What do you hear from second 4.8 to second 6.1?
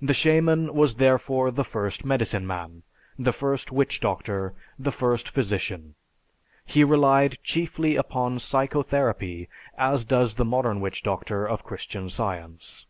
first physician.